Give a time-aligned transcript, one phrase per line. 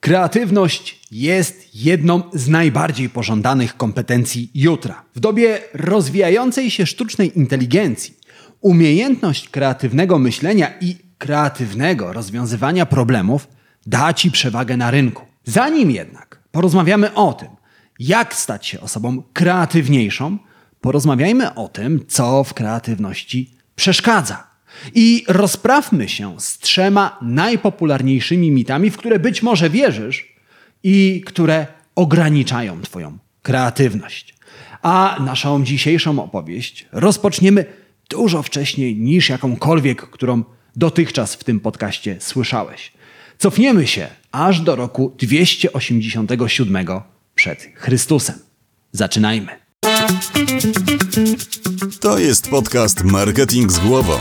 [0.00, 5.04] Kreatywność jest jedną z najbardziej pożądanych kompetencji jutra.
[5.14, 8.14] W dobie rozwijającej się sztucznej inteligencji,
[8.60, 13.48] umiejętność kreatywnego myślenia i kreatywnego rozwiązywania problemów
[13.86, 15.24] da ci przewagę na rynku.
[15.44, 17.48] Zanim jednak porozmawiamy o tym,
[17.98, 20.38] jak stać się osobą kreatywniejszą,
[20.80, 24.49] porozmawiajmy o tym, co w kreatywności przeszkadza.
[24.94, 30.34] I rozprawmy się z trzema najpopularniejszymi mitami, w które być może wierzysz
[30.82, 34.34] i które ograniczają Twoją kreatywność.
[34.82, 37.64] A naszą dzisiejszą opowieść rozpoczniemy
[38.10, 40.44] dużo wcześniej niż jakąkolwiek, którą
[40.76, 42.92] dotychczas w tym podcaście słyszałeś.
[43.38, 46.86] Cofniemy się aż do roku 287
[47.34, 48.38] przed Chrystusem.
[48.92, 49.48] Zaczynajmy.
[52.00, 54.18] To jest podcast Marketing z głową.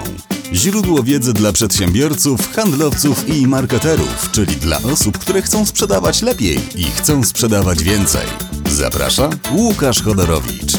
[0.53, 6.83] Źródło wiedzy dla przedsiębiorców, handlowców i marketerów, czyli dla osób, które chcą sprzedawać lepiej i
[6.83, 8.25] chcą sprzedawać więcej.
[8.69, 10.73] Zaprasza Łukasz Chodorowicz.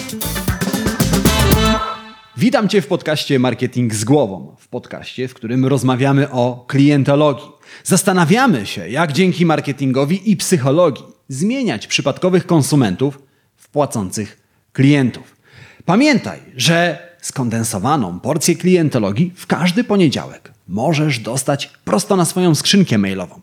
[2.36, 4.56] Witam Cię w podcaście Marketing z głową.
[4.58, 7.48] W podcaście, w którym rozmawiamy o klientologii.
[7.84, 13.18] Zastanawiamy się, jak dzięki marketingowi i psychologii zmieniać przypadkowych konsumentów
[13.56, 14.40] w płacących
[14.72, 15.36] klientów.
[15.84, 23.40] Pamiętaj, że skondensowaną porcję klientologii w każdy poniedziałek możesz dostać prosto na swoją skrzynkę mailową.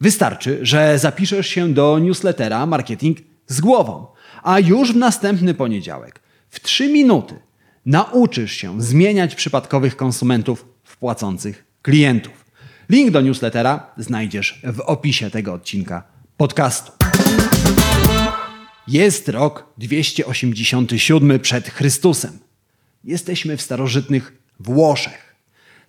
[0.00, 4.06] Wystarczy, że zapiszesz się do newslettera Marketing z głową,
[4.42, 7.34] a już w następny poniedziałek w 3 minuty
[7.86, 12.44] nauczysz się zmieniać przypadkowych konsumentów w płacących klientów.
[12.88, 16.02] Link do newslettera znajdziesz w opisie tego odcinka
[16.36, 16.92] podcastu.
[18.88, 22.49] Jest rok 287 przed Chrystusem.
[23.04, 25.34] Jesteśmy w starożytnych Włoszech.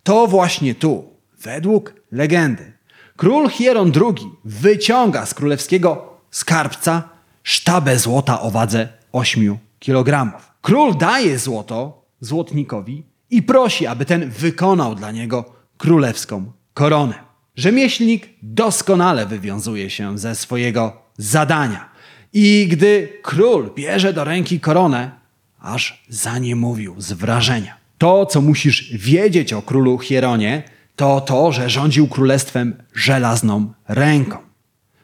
[0.03, 1.09] To właśnie tu,
[1.39, 2.73] według legendy,
[3.15, 7.09] król Hieron II wyciąga z królewskiego skarbca
[7.43, 10.31] sztabę złota o wadze 8 kg.
[10.61, 17.13] Król daje złoto złotnikowi i prosi, aby ten wykonał dla niego królewską koronę.
[17.55, 21.89] Rzemieślnik doskonale wywiązuje się ze swojego zadania.
[22.33, 25.20] I gdy król bierze do ręki koronę,
[25.61, 27.77] aż za nie mówił z wrażenia.
[27.97, 30.63] To, co musisz wiedzieć o królu Hieronie,
[30.95, 34.37] to to, że rządził królestwem żelazną ręką.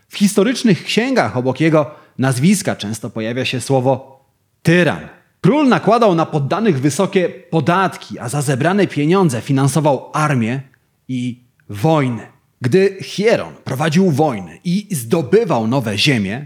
[0.07, 4.25] W historycznych księgach obok jego nazwiska często pojawia się słowo
[4.63, 5.07] tyran.
[5.41, 10.61] Król nakładał na poddanych wysokie podatki, a za zebrane pieniądze finansował armię
[11.07, 12.27] i wojny.
[12.61, 16.45] Gdy Hieron prowadził wojny i zdobywał nowe ziemie,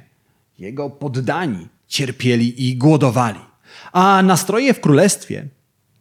[0.59, 3.50] jego poddani cierpieli i głodowali
[3.91, 5.47] a nastroje w królestwie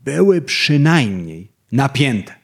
[0.04, 2.34] były przynajmniej napięte.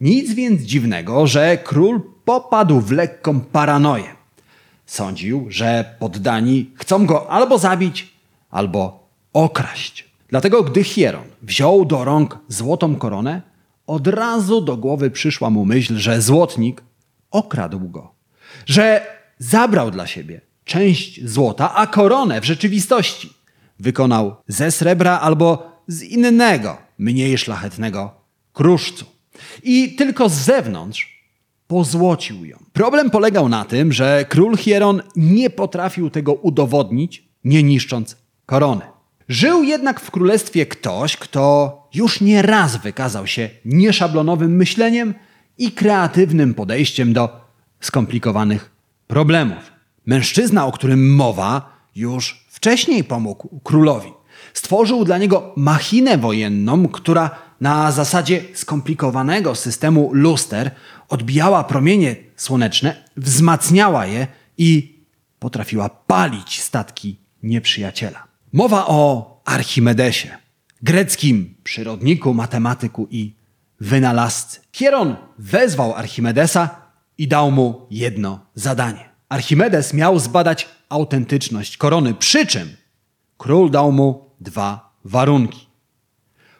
[0.00, 4.14] Nic więc dziwnego, że król popadł w lekką paranoję.
[4.86, 8.14] Sądził, że poddani chcą go albo zabić,
[8.50, 10.10] albo okraść.
[10.28, 13.42] Dlatego, gdy Hieron wziął do rąk złotą koronę,
[13.86, 16.82] od razu do głowy przyszła mu myśl, że złotnik
[17.30, 18.14] okradł go,
[18.66, 19.06] że
[19.38, 23.39] zabrał dla siebie część złota, a koronę w rzeczywistości
[23.80, 28.14] wykonał ze srebra albo z innego, mniej szlachetnego
[28.52, 29.04] kruszcu.
[29.62, 31.20] I tylko z zewnątrz
[31.66, 32.58] pozłocił ją.
[32.72, 38.82] Problem polegał na tym, że król Hieron nie potrafił tego udowodnić, nie niszcząc korony.
[39.28, 45.14] Żył jednak w królestwie ktoś, kto już nie raz wykazał się nieszablonowym myśleniem
[45.58, 47.40] i kreatywnym podejściem do
[47.80, 48.70] skomplikowanych
[49.06, 49.72] problemów.
[50.06, 54.12] Mężczyzna, o którym mowa, już wcześniej pomógł królowi.
[54.54, 60.70] Stworzył dla niego machinę wojenną, która na zasadzie skomplikowanego systemu luster
[61.08, 64.26] odbijała promienie słoneczne, wzmacniała je
[64.58, 64.98] i
[65.38, 68.24] potrafiła palić statki nieprzyjaciela.
[68.52, 70.28] Mowa o Archimedesie,
[70.82, 73.34] greckim przyrodniku, matematyku i
[73.80, 74.60] wynalazcy.
[74.72, 76.68] Hieron wezwał Archimedesa
[77.18, 79.09] i dał mu jedno zadanie.
[79.30, 82.76] Archimedes miał zbadać autentyczność korony, przy czym
[83.38, 85.66] król dał mu dwa warunki.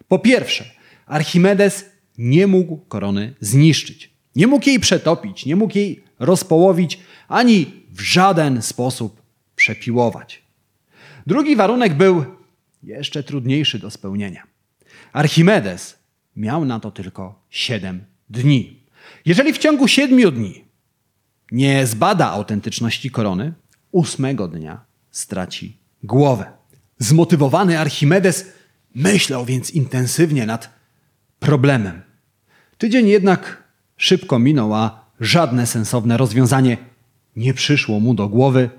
[0.09, 0.65] Po pierwsze,
[1.07, 1.85] Archimedes
[2.19, 4.11] nie mógł korony zniszczyć.
[4.37, 9.23] Nie mógł jej przetopić, nie mógł jej rozpołowić, ani w żaden sposób
[9.57, 10.43] przepiłować.
[11.27, 12.25] Drugi warunek był
[12.83, 14.43] jeszcze trudniejszy do spełnienia.
[15.13, 15.99] Archimedes
[16.37, 18.81] miał na to tylko siedem dni.
[19.25, 20.70] Jeżeli w ciągu siedmiu dni
[21.53, 23.53] nie zbada autentyczności korony,
[23.93, 26.45] ósmego dnia straci głowę.
[26.99, 28.47] Zmotywowany Archimedes
[28.95, 30.71] myślał więc intensywnie nad
[31.39, 32.03] problemem.
[32.79, 33.63] Tydzień jednak
[33.97, 36.77] szybko minął, a żadne sensowne rozwiązanie
[37.37, 38.71] nie przyszło mu do głowy,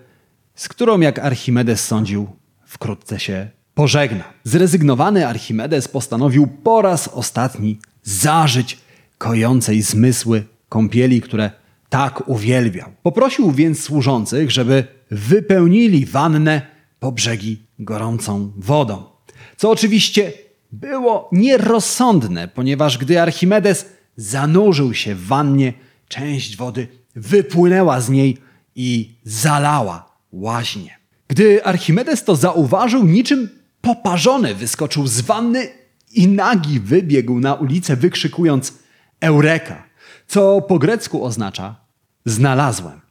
[0.55, 2.27] z którą, jak Archimedes sądził,
[2.65, 4.23] wkrótce się pożegna.
[4.43, 8.77] Zrezygnowany Archimedes postanowił po raz ostatni zażyć
[9.17, 11.60] kojącej zmysły kąpieli, które
[11.91, 12.89] tak uwielbiał.
[13.03, 16.61] Poprosił więc służących, żeby wypełnili wannę
[16.99, 19.03] po brzegi gorącą wodą.
[19.57, 20.33] Co oczywiście
[20.71, 23.85] było nierozsądne, ponieważ gdy Archimedes
[24.15, 25.73] zanurzył się w wannie,
[26.07, 28.37] część wody wypłynęła z niej
[28.75, 30.97] i zalała łaźnię.
[31.27, 33.49] Gdy Archimedes to zauważył, niczym
[33.81, 35.67] poparzony wyskoczył z wanny
[36.13, 38.73] i nagi wybiegł na ulicę, wykrzykując
[39.21, 39.83] Eureka,
[40.27, 41.80] co po grecku oznacza
[42.25, 43.01] znalazłem.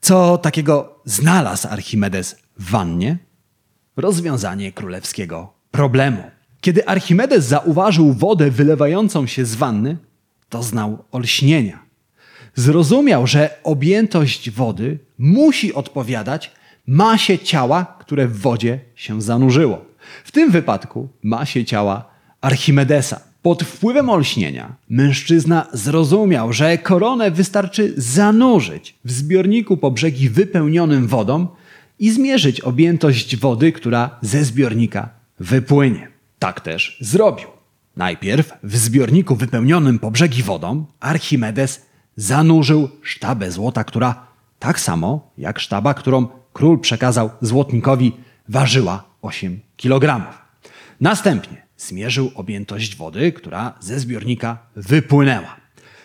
[0.00, 3.18] Co takiego znalazł Archimedes w wannie?
[3.96, 6.22] Rozwiązanie królewskiego problemu.
[6.60, 9.96] Kiedy Archimedes zauważył wodę wylewającą się z wanny,
[10.50, 11.78] doznał olśnienia.
[12.54, 16.52] Zrozumiał, że objętość wody musi odpowiadać
[16.86, 19.84] masie ciała, które w wodzie się zanurzyło.
[20.24, 22.04] W tym wypadku masie ciała
[22.40, 23.20] Archimedesa.
[23.46, 31.46] Pod wpływem olśnienia mężczyzna zrozumiał, że koronę wystarczy zanurzyć w zbiorniku po brzegi wypełnionym wodą
[31.98, 35.08] i zmierzyć objętość wody, która ze zbiornika
[35.40, 36.08] wypłynie.
[36.38, 37.46] Tak też zrobił.
[37.96, 44.26] Najpierw w zbiorniku wypełnionym po brzegi wodą Archimedes zanurzył sztabę złota, która
[44.58, 48.12] tak samo jak sztaba, którą król przekazał złotnikowi,
[48.48, 50.26] ważyła 8 kg.
[51.00, 55.56] Następnie zmierzył objętość wody, która ze zbiornika wypłynęła.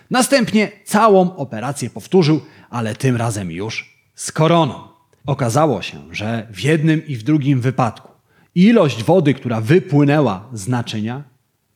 [0.09, 4.87] Następnie całą operację powtórzył, ale tym razem już z koroną.
[5.25, 8.11] Okazało się, że w jednym i w drugim wypadku
[8.55, 11.23] ilość wody, która wypłynęła z naczynia,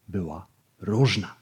[0.07, 0.47] była
[0.79, 1.35] różna.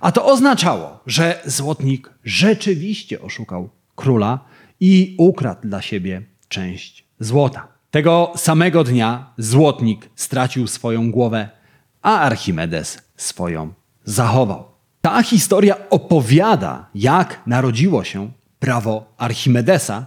[0.00, 4.38] A to oznaczało, że złotnik rzeczywiście oszukał króla
[4.80, 7.68] i ukradł dla siebie część złota.
[7.90, 11.48] Tego samego dnia złotnik stracił swoją głowę,
[12.04, 13.72] a Archimedes swoją
[14.04, 14.64] zachował.
[15.00, 20.06] Ta historia opowiada, jak narodziło się prawo Archimedesa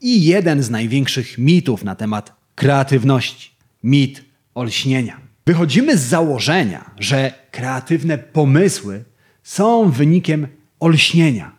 [0.00, 3.50] i jeden z największych mitów na temat kreatywności
[3.82, 5.20] mit olśnienia.
[5.46, 9.04] Wychodzimy z założenia, że kreatywne pomysły
[9.42, 10.46] są wynikiem
[10.80, 11.52] olśnienia,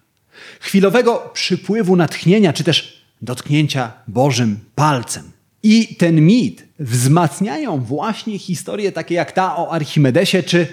[0.59, 5.31] chwilowego przypływu natchnienia, czy też dotknięcia Bożym palcem.
[5.63, 10.67] I ten mit wzmacniają właśnie historie takie jak ta o Archimedesie, czy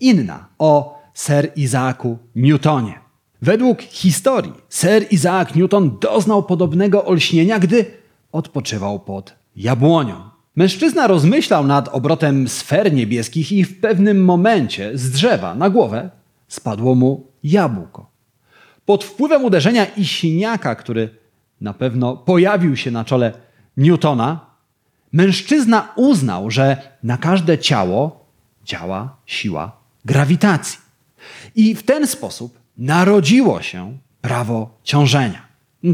[0.00, 3.00] inna o Sir Isaacu Newtonie.
[3.42, 7.84] Według historii Sir Isaac Newton doznał podobnego olśnienia, gdy
[8.32, 10.14] odpoczywał pod jabłonią.
[10.56, 16.10] Mężczyzna rozmyślał nad obrotem sfer niebieskich i w pewnym momencie z drzewa na głowę
[16.48, 18.10] spadło mu jabłko.
[18.86, 21.08] Pod wpływem uderzenia i siniaka, który
[21.60, 23.32] na pewno pojawił się na czole
[23.76, 24.53] Newtona,
[25.14, 28.26] mężczyzna uznał, że na każde ciało
[28.64, 30.78] działa siła grawitacji.
[31.54, 35.48] I w ten sposób narodziło się prawo ciążenia.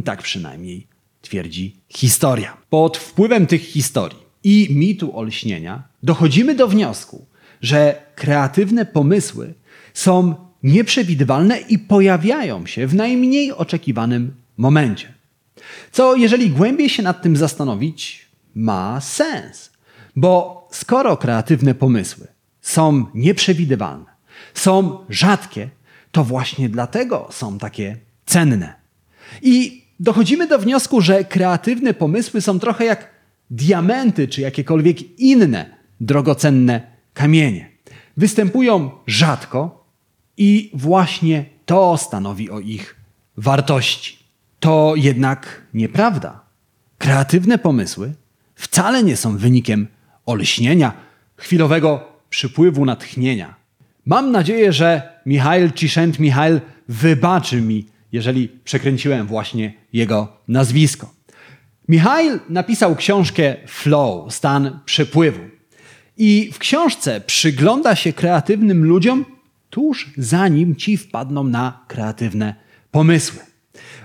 [0.05, 0.87] Tak przynajmniej
[1.23, 2.57] twierdzi historia.
[2.71, 7.27] Pod wpływem tych historii i mitu olśnienia dochodzimy do wniosku,
[7.63, 9.55] że kreatywne pomysły
[9.95, 15.15] są nieprzewidywalne i pojawiają się w najmniej oczekiwanym momencie.
[15.93, 18.30] Co, jeżeli głębiej się nad tym zastanowić,
[18.61, 19.71] ma sens.
[20.17, 22.27] Bo skoro kreatywne pomysły
[22.61, 24.11] są nieprzewidywalne,
[24.55, 25.71] są rzadkie,
[26.13, 28.75] to właśnie dlatego są takie cenne.
[29.43, 33.11] I dochodzimy do wniosku, że kreatywne pomysły są trochę jak
[33.51, 36.81] diamenty czy jakiekolwiek inne drogocenne
[37.15, 37.71] kamienie.
[38.17, 39.85] Występują rzadko
[40.37, 42.97] i właśnie to stanowi o ich
[43.37, 44.19] wartości.
[44.61, 46.41] To jednak nieprawda.
[46.99, 48.15] Kreatywne pomysły
[48.61, 49.87] wcale nie są wynikiem
[50.27, 50.93] olśnienia,
[51.37, 53.55] chwilowego przypływu natchnienia.
[54.07, 61.15] Mam nadzieję, że Michael Ciszent Michael wybaczy mi, jeżeli przekręciłem właśnie jego nazwisko.
[61.89, 65.41] Michail napisał książkę Flow, stan przepływu.
[66.17, 69.25] I w książce przygląda się kreatywnym ludziom
[69.71, 72.55] tuż zanim ci wpadną na kreatywne
[72.91, 73.41] pomysły.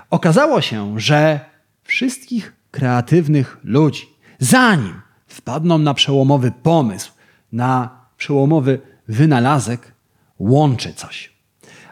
[0.09, 1.39] Okazało się, że
[1.83, 7.11] wszystkich kreatywnych ludzi, zanim wpadną na przełomowy pomysł,
[7.51, 9.91] na przełomowy wynalazek,
[10.39, 11.33] łączy coś.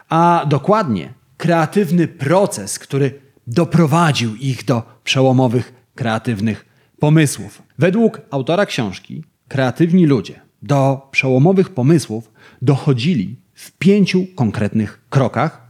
[0.08, 6.66] A dokładnie kreatywny proces, który doprowadził ich do przełomowych kreatywnych
[6.98, 7.62] pomysłów.
[7.78, 12.32] Według autora książki, kreatywni ludzie do przełomowych pomysłów
[12.62, 15.68] dochodzili w pięciu konkretnych krokach,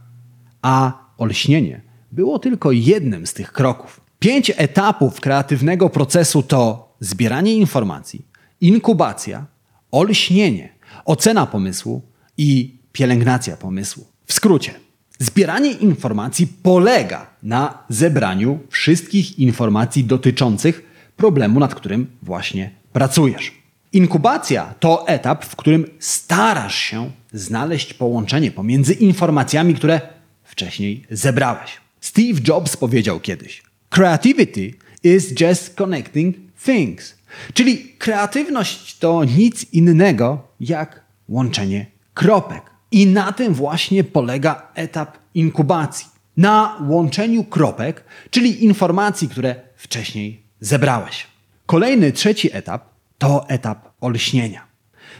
[0.61, 4.01] a olśnienie było tylko jednym z tych kroków.
[4.19, 8.25] Pięć etapów kreatywnego procesu to zbieranie informacji,
[8.61, 9.45] inkubacja,
[9.91, 10.69] olśnienie,
[11.05, 12.01] ocena pomysłu
[12.37, 14.07] i pielęgnacja pomysłu.
[14.25, 14.73] W skrócie,
[15.19, 20.81] zbieranie informacji polega na zebraniu wszystkich informacji dotyczących
[21.17, 23.51] problemu, nad którym właśnie pracujesz.
[23.93, 30.01] Inkubacja to etap, w którym starasz się znaleźć połączenie pomiędzy informacjami, które
[30.43, 31.77] wcześniej zebrałeś.
[32.01, 33.63] Steve Jobs powiedział kiedyś:
[33.95, 34.73] Creativity
[35.03, 36.35] is just connecting
[36.65, 37.15] things.
[37.53, 42.61] Czyli kreatywność to nic innego jak łączenie kropek.
[42.91, 46.07] I na tym właśnie polega etap inkubacji.
[46.37, 51.27] Na łączeniu kropek, czyli informacji, które wcześniej zebrałeś.
[51.65, 54.67] Kolejny, trzeci etap to etap olśnienia.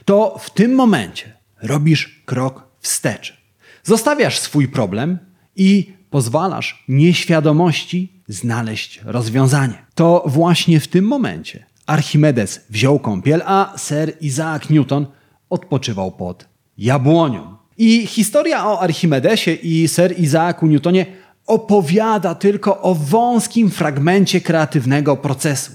[0.05, 3.38] To w tym momencie robisz krok wstecz.
[3.84, 5.17] Zostawiasz swój problem
[5.55, 9.86] i pozwalasz nieświadomości znaleźć rozwiązanie.
[9.95, 15.07] To właśnie w tym momencie Archimedes wziął kąpiel, a Sir Isaac Newton
[15.50, 16.45] odpoczywał pod
[16.77, 17.55] jabłonią.
[17.77, 21.05] I historia o Archimedesie i Sir Isaacu Newtonie
[21.48, 25.72] opowiada tylko o wąskim fragmencie kreatywnego procesu,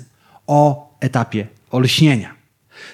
[0.47, 2.40] o etapie olśnienia.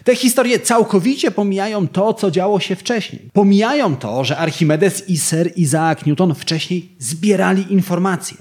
[0.04, 3.30] Te historie całkowicie pomijają to, co działo się wcześniej.
[3.32, 8.36] Pomijają to, że Archimedes i Sir Isaac Newton wcześniej zbierali informacje,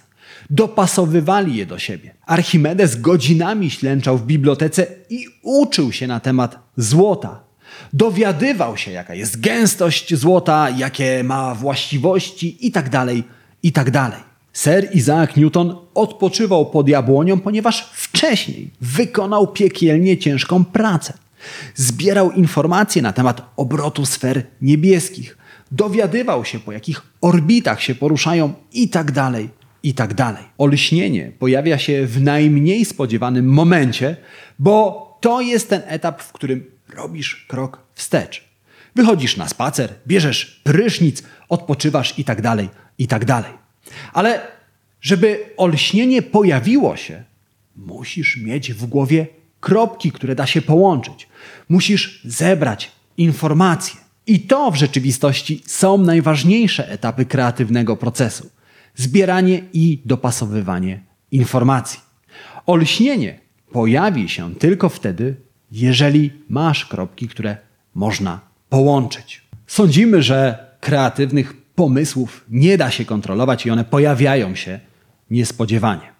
[0.49, 2.13] dopasowywali je do siebie.
[2.25, 7.43] Archimedes godzinami ślęczał w bibliotece i uczył się na temat złota.
[7.93, 13.05] Dowiadywał się, jaka jest gęstość złota, jakie ma właściwości itd.,
[13.63, 14.11] itd.
[14.53, 21.13] Sir Isaac Newton odpoczywał pod jabłonią, ponieważ wcześniej wykonał piekielnie ciężką pracę.
[21.75, 25.37] Zbierał informacje na temat obrotu sfer niebieskich,
[25.71, 29.49] dowiadywał się, po jakich orbitach się poruszają i tak dalej,
[29.83, 30.43] i tak dalej.
[30.57, 34.17] Olśnienie pojawia się w najmniej spodziewanym momencie,
[34.59, 36.65] bo to jest ten etap, w którym
[36.95, 38.43] robisz krok wstecz.
[38.95, 43.51] Wychodzisz na spacer, bierzesz prysznic, odpoczywasz i tak dalej, i tak dalej.
[44.13, 44.47] Ale
[45.01, 47.23] żeby olśnienie pojawiło się,
[47.75, 49.27] musisz mieć w głowie
[49.65, 51.27] kropki, które da się połączyć.
[51.69, 53.99] Musisz zebrać informacje.
[54.27, 58.49] I to w rzeczywistości są najważniejsze etapy kreatywnego procesu:
[58.95, 60.99] zbieranie i dopasowywanie
[61.31, 61.99] informacji.
[62.65, 63.39] Olśnienie
[63.71, 65.35] pojawi się tylko wtedy,
[65.71, 67.57] jeżeli masz kropki, które
[67.95, 69.41] można połączyć.
[69.67, 74.79] Sądzimy, że kreatywnych pomysłów nie da się kontrolować i one pojawiają się
[75.29, 76.13] niespodziewanie.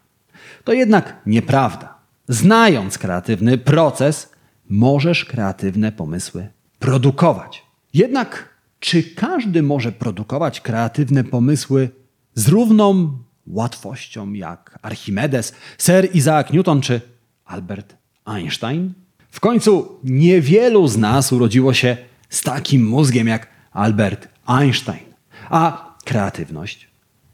[0.63, 1.94] To jednak nieprawda.
[2.27, 4.31] Znając kreatywny proces,
[4.69, 6.47] możesz kreatywne pomysły
[6.79, 7.63] produkować.
[7.93, 11.89] Jednak czy każdy może produkować kreatywne pomysły
[12.33, 13.17] z równą
[13.47, 17.01] łatwością jak Archimedes, Sir Isaac Newton czy
[17.45, 18.93] Albert Einstein?
[19.29, 21.97] W końcu niewielu z nas urodziło się
[22.29, 25.05] z takim mózgiem jak Albert Einstein.
[25.49, 26.87] A kreatywność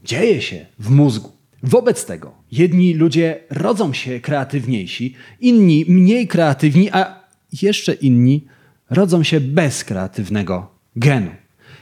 [0.03, 1.40] dzieje się w mózgu.
[1.63, 7.21] Wobec tego jedni ludzie rodzą się kreatywniejsi, inni mniej kreatywni, a
[7.61, 8.45] jeszcze inni
[8.89, 11.31] rodzą się bez kreatywnego genu.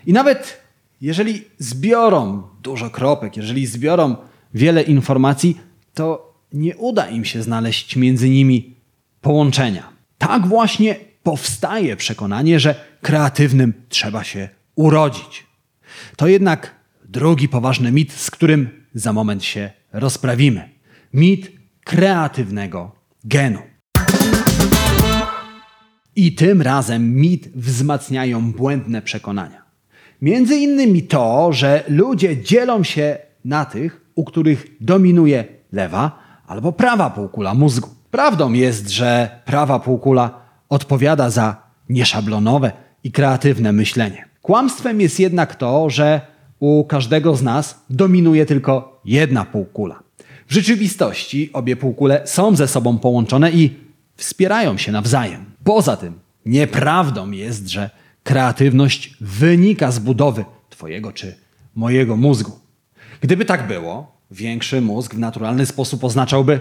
[0.05, 0.61] I nawet
[1.01, 4.15] jeżeli zbiorą dużo kropek, jeżeli zbiorą
[4.53, 5.57] wiele informacji,
[5.93, 8.75] to nie uda im się znaleźć między nimi
[9.21, 9.89] połączenia.
[10.17, 15.45] Tak właśnie powstaje przekonanie, że kreatywnym trzeba się urodzić.
[16.15, 20.69] To jednak drugi poważny mit, z którym za moment się rozprawimy.
[21.13, 21.51] Mit
[21.83, 22.91] kreatywnego
[23.23, 23.59] genu.
[26.15, 29.61] I tym razem mit wzmacniają błędne przekonania.
[30.21, 37.09] Między innymi to, że ludzie dzielą się na tych, u których dominuje lewa albo prawa
[37.09, 37.89] półkula mózgu.
[38.11, 41.55] Prawdą jest, że prawa półkula odpowiada za
[41.89, 42.71] nieszablonowe
[43.03, 44.25] i kreatywne myślenie.
[44.41, 46.21] Kłamstwem jest jednak to, że
[46.59, 50.03] u każdego z nas dominuje tylko jedna półkula.
[50.47, 53.75] W rzeczywistości obie półkule są ze sobą połączone i
[54.15, 55.45] wspierają się nawzajem.
[55.63, 57.89] Poza tym, nieprawdą jest, że
[58.23, 61.35] kreatywność wynika z budowy Twojego czy
[61.75, 62.59] mojego mózgu.
[63.21, 66.59] Gdyby tak było, większy mózg w naturalny sposób oznaczałby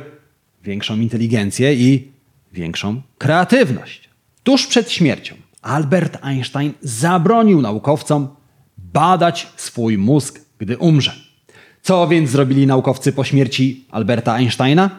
[0.65, 2.13] większą inteligencję i
[2.53, 4.09] większą kreatywność.
[4.43, 8.29] Tuż przed śmiercią Albert Einstein zabronił naukowcom
[8.99, 11.15] badać swój mózg, gdy umrze.
[11.83, 14.91] Co więc zrobili naukowcy po śmierci Alberta Einsteina?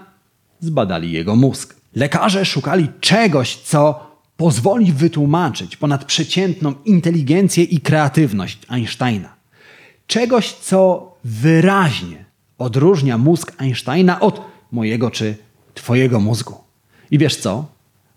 [0.60, 1.76] Zbadali jego mózg.
[1.96, 9.36] Lekarze szukali czegoś, co pozwoli wytłumaczyć ponadprzeciętną inteligencję i kreatywność Einsteina.
[10.08, 12.26] Czegoś, co wyraźnie
[12.58, 14.42] odróżnia mózg Einsteina od
[14.72, 15.38] mojego czy
[15.74, 16.58] twojego mózgu.
[17.12, 17.66] I wiesz co?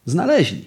[0.06, 0.64] Znaleźli.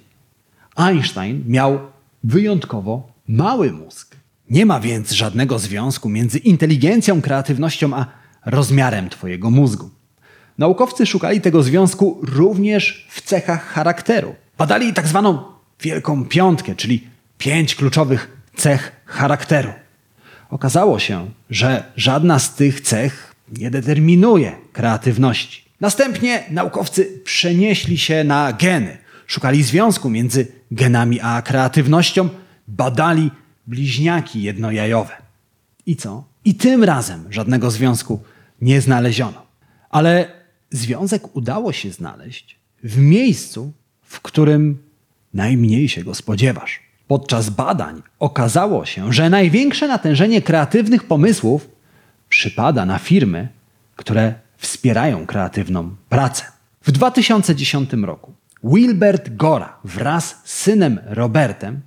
[0.75, 1.79] Einstein miał
[2.23, 4.15] wyjątkowo mały mózg.
[4.49, 8.05] Nie ma więc żadnego związku między inteligencją, kreatywnością a
[8.45, 9.89] rozmiarem twojego mózgu.
[10.57, 14.35] Naukowcy szukali tego związku również w cechach charakteru.
[14.57, 15.43] Badali tak zwaną
[15.81, 19.73] wielką piątkę, czyli pięć kluczowych cech charakteru.
[20.49, 25.65] Okazało się, że żadna z tych cech nie determinuje kreatywności.
[25.81, 28.97] Następnie naukowcy przenieśli się na geny.
[29.27, 32.29] Szukali związku między genami a kreatywnością,
[32.67, 33.31] badali
[33.67, 35.13] bliźniaki jednojajowe.
[35.85, 36.23] I co?
[36.45, 38.23] I tym razem żadnego związku
[38.61, 39.45] nie znaleziono.
[39.89, 40.31] Ale
[40.71, 44.77] związek udało się znaleźć w miejscu, w którym
[45.33, 46.79] najmniej się go spodziewasz.
[47.07, 51.67] Podczas badań okazało się, że największe natężenie kreatywnych pomysłów
[52.29, 53.47] przypada na firmy,
[53.95, 56.45] które wspierają kreatywną pracę.
[56.81, 61.81] W 2010 roku Wilbert Gora wraz z synem Robertem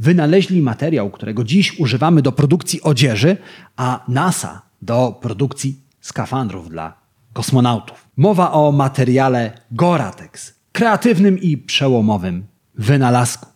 [0.00, 3.36] wynaleźli materiał, którego dziś używamy do produkcji odzieży,
[3.76, 6.94] a NASA do produkcji skafandrów dla
[7.32, 8.08] kosmonautów.
[8.16, 13.46] Mowa o materiale Goratex, kreatywnym i przełomowym wynalazku.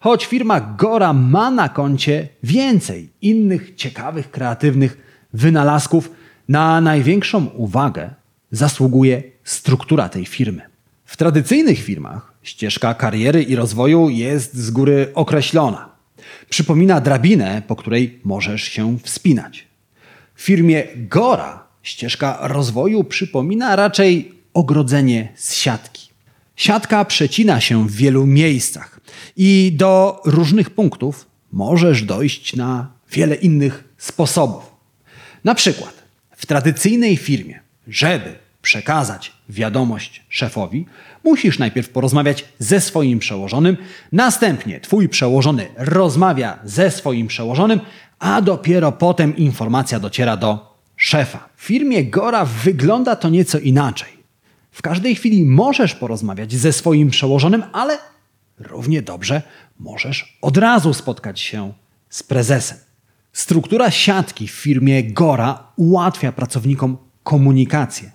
[0.00, 4.96] Choć firma Gora ma na koncie więcej innych ciekawych, kreatywnych
[5.32, 6.10] wynalazków,
[6.48, 8.10] na największą uwagę
[8.50, 10.62] zasługuje struktura tej firmy.
[11.04, 15.90] W tradycyjnych firmach ścieżka kariery i rozwoju jest z góry określona.
[16.48, 19.66] Przypomina drabinę, po której możesz się wspinać.
[20.34, 26.10] W firmie Gora ścieżka rozwoju przypomina raczej ogrodzenie z siatki.
[26.56, 29.00] Siatka przecina się w wielu miejscach
[29.36, 34.62] i do różnych punktów możesz dojść na wiele innych sposobów.
[35.44, 36.02] Na przykład
[36.36, 40.86] w tradycyjnej firmie, żeby przekazać wiadomość szefowi,
[41.24, 43.76] musisz najpierw porozmawiać ze swoim przełożonym,
[44.12, 47.80] następnie twój przełożony rozmawia ze swoim przełożonym,
[48.18, 51.48] a dopiero potem informacja dociera do szefa.
[51.56, 54.20] W firmie Gora wygląda to nieco inaczej.
[54.70, 57.98] W każdej chwili możesz porozmawiać ze swoim przełożonym, ale
[58.58, 59.42] równie dobrze
[59.78, 61.72] możesz od razu spotkać się
[62.10, 62.78] z prezesem.
[63.32, 68.10] Struktura siatki w firmie Gora ułatwia pracownikom komunikację.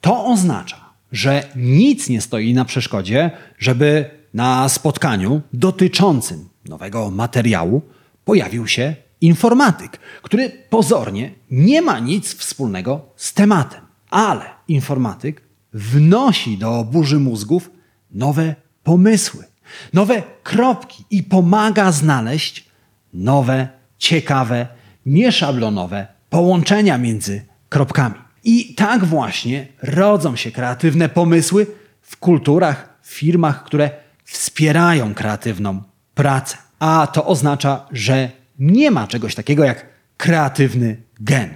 [0.00, 7.82] To oznacza, że nic nie stoi na przeszkodzie, żeby na spotkaniu dotyczącym nowego materiału
[8.24, 16.84] pojawił się informatyk, który pozornie nie ma nic wspólnego z tematem, ale informatyk wnosi do
[16.84, 17.70] burzy mózgów
[18.10, 19.44] nowe pomysły,
[19.92, 22.70] nowe kropki i pomaga znaleźć
[23.14, 24.66] nowe, ciekawe,
[25.06, 28.29] nieszablonowe połączenia między kropkami.
[28.44, 31.66] I tak właśnie rodzą się kreatywne pomysły
[32.02, 33.90] w kulturach, firmach, które
[34.24, 35.82] wspierają kreatywną
[36.14, 36.56] pracę.
[36.78, 41.54] A to oznacza, że nie ma czegoś takiego jak kreatywny gen.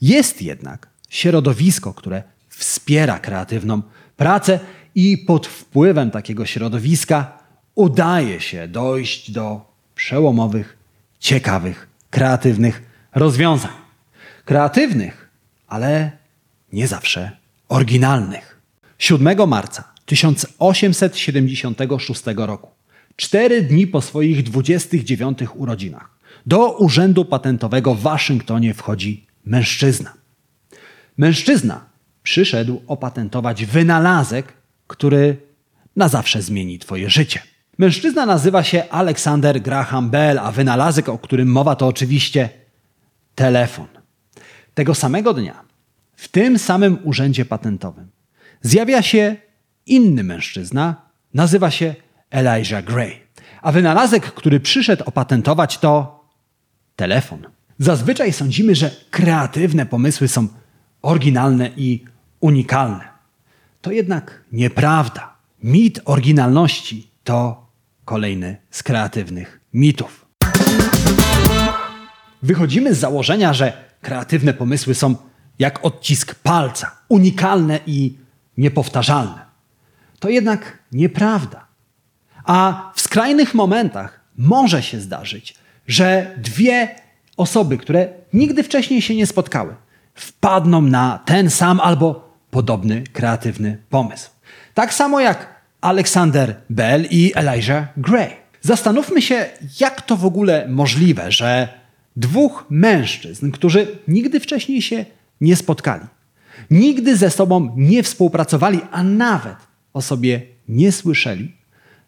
[0.00, 3.82] Jest jednak środowisko, które wspiera kreatywną
[4.16, 4.60] pracę
[4.94, 7.38] i pod wpływem takiego środowiska
[7.74, 10.78] udaje się dojść do przełomowych,
[11.18, 12.82] ciekawych, kreatywnych
[13.14, 13.70] rozwiązań.
[14.44, 15.29] Kreatywnych,
[15.70, 16.10] ale
[16.72, 17.30] nie zawsze
[17.68, 18.60] oryginalnych.
[18.98, 22.70] 7 marca 1876 roku,
[23.16, 26.10] cztery dni po swoich 29 urodzinach,
[26.46, 30.12] do Urzędu Patentowego w Waszyngtonie wchodzi mężczyzna.
[31.16, 31.84] Mężczyzna
[32.22, 34.52] przyszedł opatentować wynalazek,
[34.86, 35.36] który
[35.96, 37.42] na zawsze zmieni Twoje życie.
[37.78, 42.48] Mężczyzna nazywa się Alexander Graham Bell, a wynalazek, o którym mowa, to oczywiście
[43.34, 43.99] telefon.
[44.80, 45.64] Tego samego dnia,
[46.16, 48.10] w tym samym urzędzie patentowym,
[48.62, 49.36] zjawia się
[49.86, 50.96] inny mężczyzna,
[51.34, 51.94] nazywa się
[52.30, 53.20] Elijah Gray.
[53.62, 56.24] A wynalazek, który przyszedł opatentować, to
[56.96, 57.46] telefon.
[57.78, 60.48] Zazwyczaj sądzimy, że kreatywne pomysły są
[61.02, 62.04] oryginalne i
[62.40, 63.08] unikalne.
[63.80, 65.36] To jednak nieprawda.
[65.62, 67.66] Mit oryginalności to
[68.04, 70.26] kolejny z kreatywnych mitów.
[72.42, 75.14] Wychodzimy z założenia, że kreatywne pomysły są
[75.58, 78.18] jak odcisk palca, unikalne i
[78.56, 79.44] niepowtarzalne.
[80.18, 81.66] To jednak nieprawda.
[82.44, 85.54] A w skrajnych momentach może się zdarzyć,
[85.86, 86.94] że dwie
[87.36, 89.74] osoby, które nigdy wcześniej się nie spotkały,
[90.14, 94.30] wpadną na ten sam albo podobny kreatywny pomysł.
[94.74, 98.30] Tak samo jak Alexander Bell i Elijah Gray.
[98.60, 99.46] Zastanówmy się,
[99.80, 101.79] jak to w ogóle możliwe, że
[102.16, 105.04] dwóch mężczyzn, którzy nigdy wcześniej się
[105.40, 106.04] nie spotkali.
[106.70, 109.56] Nigdy ze sobą nie współpracowali, a nawet
[109.92, 111.52] o sobie nie słyszeli.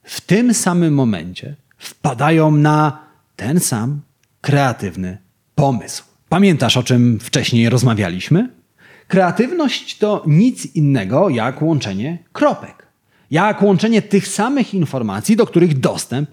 [0.03, 2.99] W tym samym momencie wpadają na
[3.37, 4.01] ten sam
[4.41, 5.19] kreatywny
[5.55, 6.05] pomysł.
[6.29, 8.49] Pamiętasz, o czym wcześniej rozmawialiśmy?
[9.09, 12.87] Kreatywność to nic innego jak łączenie kropek.
[13.31, 16.31] Jak łączenie tych samych informacji, do których dostęp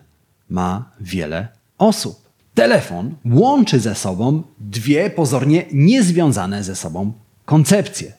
[0.49, 2.28] ma wiele osób.
[2.59, 7.13] Telefon łączy ze sobą dwie pozornie niezwiązane ze sobą
[7.45, 8.13] koncepcje: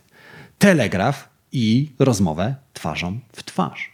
[0.59, 3.91] telegraf i rozmowę twarzą w twarz.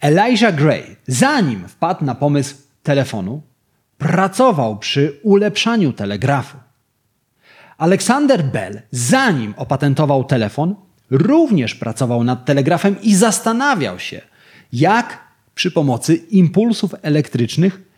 [0.00, 3.42] Elijah Gray, zanim wpadł na pomysł telefonu,
[3.98, 6.58] pracował przy ulepszaniu telegrafu.
[7.78, 10.74] Alexander Bell, zanim opatentował telefon,
[11.10, 14.20] również pracował nad telegrafem i zastanawiał się,
[14.72, 15.18] jak
[15.54, 17.91] przy pomocy impulsów elektrycznych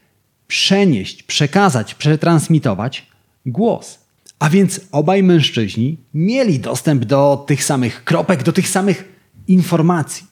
[0.47, 3.07] przenieść, przekazać, przetransmitować
[3.47, 3.99] głos.
[4.39, 9.05] A więc obaj mężczyźni mieli dostęp do tych samych kropek, do tych samych
[9.49, 10.27] informacji.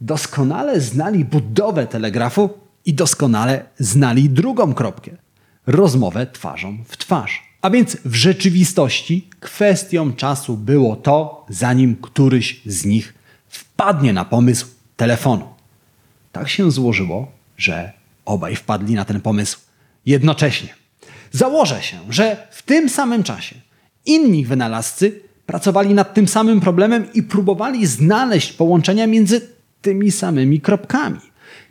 [0.00, 2.50] Doskonale znali budowę telegrafu
[2.84, 5.16] i doskonale znali drugą kropkę
[5.66, 7.42] rozmowę twarzą w twarz.
[7.62, 13.14] A więc w rzeczywistości kwestią czasu było to, zanim któryś z nich
[13.48, 15.48] wpadnie na pomysł telefonu.
[16.32, 17.92] Tak się złożyło, że
[18.24, 19.58] obaj wpadli na ten pomysł
[20.06, 20.68] jednocześnie.
[21.30, 23.56] Założę się, że w tym samym czasie
[24.06, 29.40] inni wynalazcy pracowali nad tym samym problemem i próbowali znaleźć połączenia między
[29.82, 31.20] tymi samymi kropkami,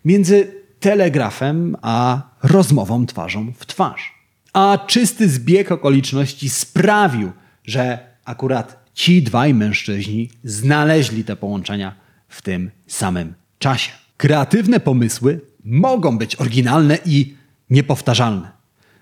[0.06, 4.14] między telegrafem a rozmową twarzą w twarz.
[4.54, 7.32] A czysty zbieg okoliczności sprawił,
[7.66, 11.96] że akurat ci dwaj mężczyźni znaleźli te połączenia
[12.28, 13.92] w tym samym czasie.
[14.18, 17.36] Kreatywne pomysły mogą być oryginalne i
[17.70, 18.52] niepowtarzalne,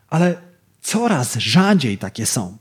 [0.10, 0.42] ale
[0.82, 2.58] coraz rzadziej takie są.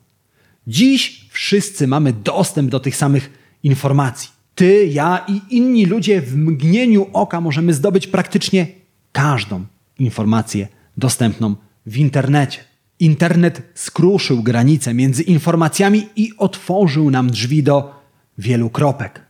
[0.66, 3.30] Dziś wszyscy mamy dostęp do tych samych
[3.62, 4.30] informacji.
[4.54, 8.66] Ty, ja i inni ludzie w mgnieniu oka możemy zdobyć praktycznie
[9.12, 9.64] każdą
[9.98, 11.56] informację dostępną
[11.86, 12.60] w internecie.
[13.00, 17.94] Internet skruszył granice między informacjami i otworzył nam drzwi do
[18.38, 19.20] wielu kropek.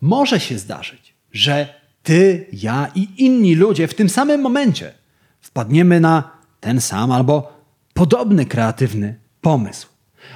[0.00, 4.92] Może się zdarzyć, że ty, ja i inni ludzie w tym samym momencie
[5.40, 7.62] wpadniemy na ten sam albo
[7.94, 9.88] podobny kreatywny pomysł.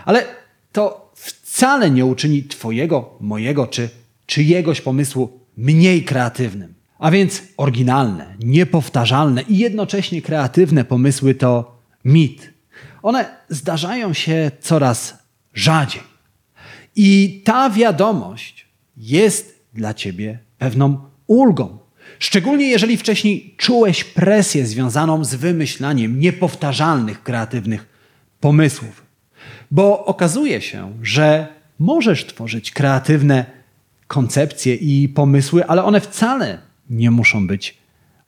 [0.04, 0.24] Ale
[0.72, 3.88] to wcale nie uczyni Twojego, mojego czy
[4.26, 6.74] czyjegoś pomysłu mniej kreatywnym.
[6.98, 12.52] A więc oryginalne, niepowtarzalne i jednocześnie kreatywne pomysły to mit.
[13.02, 15.18] One zdarzają się coraz
[15.54, 16.02] rzadziej.
[16.96, 21.78] I ta wiadomość jest dla ciebie pewną ulgą.
[22.18, 27.86] Szczególnie jeżeli wcześniej czułeś presję związaną z wymyślaniem niepowtarzalnych, kreatywnych
[28.40, 29.02] pomysłów.
[29.70, 31.46] Bo okazuje się, że
[31.78, 33.44] możesz tworzyć kreatywne
[34.06, 36.58] koncepcje i pomysły, ale one wcale
[36.90, 37.78] nie muszą być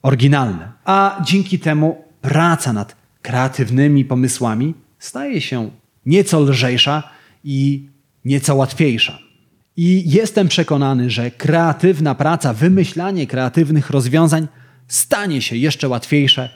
[0.02, 0.72] oryginalne.
[0.84, 5.70] A dzięki temu praca nad kreatywnymi pomysłami staje się
[6.06, 7.10] nieco lżejsza
[7.44, 7.88] i
[8.24, 9.29] nieco łatwiejsza.
[9.76, 14.48] I jestem przekonany, że kreatywna praca, wymyślanie kreatywnych rozwiązań
[14.88, 16.50] stanie się jeszcze łatwiejsze,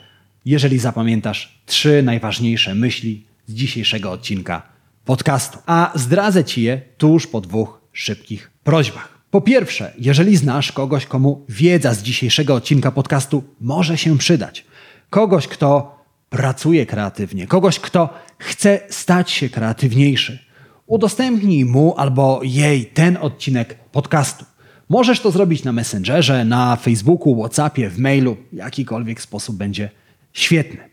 [0.45, 4.61] jeżeli zapamiętasz trzy najważniejsze myśli z dzisiejszego odcinka
[5.05, 5.59] podcastu.
[5.65, 9.15] A zdradzę ci je tuż po dwóch szybkich prośbach.
[9.31, 14.65] Po pierwsze, jeżeli znasz kogoś, komu wiedza z dzisiejszego odcinka podcastu może się przydać,
[15.09, 15.95] kogoś, kto
[16.29, 20.44] pracuje kreatywnie, kogoś, kto chce stać się kreatywniejszy,
[20.87, 24.45] udostępnij mu albo jej ten odcinek podcastu.
[24.89, 29.89] Możesz to zrobić na Messengerze, na Facebooku, WhatsAppie, w mailu, jakikolwiek sposób będzie
[30.33, 30.89] świetny.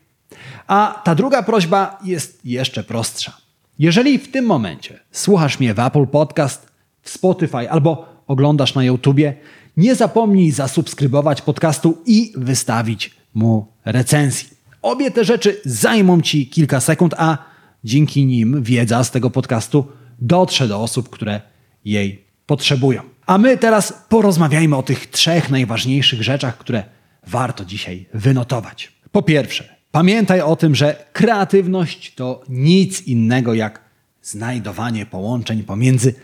[0.67, 3.37] A ta druga prośba jest jeszcze prostsza.
[3.79, 6.67] Jeżeli w tym momencie słuchasz mnie w Apple Podcast,
[7.03, 9.35] w Spotify albo oglądasz na YouTubie,
[9.77, 14.49] nie zapomnij zasubskrybować podcastu i wystawić mu recenzji.
[14.83, 17.52] Obie te rzeczy zajmą Ci kilka sekund, a
[17.85, 19.87] dzięki nim wiedza z tego podcastu
[20.19, 21.41] dotrze do osób, które
[21.85, 23.03] jej potrzebują.
[23.27, 26.85] A my teraz porozmawiajmy o tych trzech najważniejszych rzeczach, które
[27.27, 28.93] warto dzisiaj wynotować.
[29.13, 33.81] Po pierwsze, pamiętaj o tym, że kreatywność to nic innego jak
[34.23, 36.15] znajdowanie połączeń pomiędzy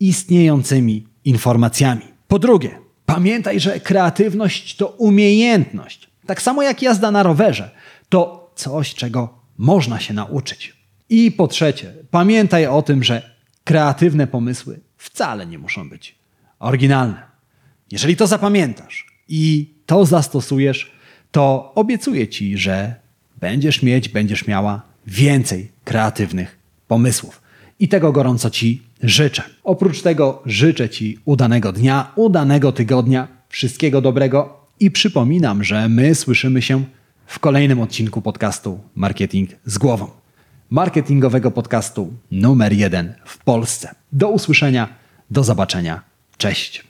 [0.00, 2.02] istniejącymi informacjami.
[2.28, 6.10] Po drugie, pamiętaj, że kreatywność to umiejętność.
[6.26, 7.70] Tak samo jak jazda na rowerze,
[8.08, 10.79] to coś, czego można się nauczyć.
[11.10, 13.30] I po trzecie, pamiętaj o tym, że
[13.64, 16.14] kreatywne pomysły wcale nie muszą być
[16.58, 17.22] oryginalne.
[17.90, 20.90] Jeżeli to zapamiętasz i to zastosujesz,
[21.30, 22.94] to obiecuję ci, że
[23.40, 27.42] będziesz mieć, będziesz miała więcej kreatywnych pomysłów.
[27.80, 29.42] I tego gorąco ci życzę.
[29.64, 36.62] Oprócz tego życzę ci udanego dnia, udanego tygodnia, wszystkiego dobrego i przypominam, że my słyszymy
[36.62, 36.84] się
[37.26, 40.19] w kolejnym odcinku podcastu Marketing z głową
[40.70, 43.94] marketingowego podcastu numer jeden w Polsce.
[44.12, 44.88] Do usłyszenia,
[45.30, 46.02] do zobaczenia.
[46.36, 46.89] Cześć.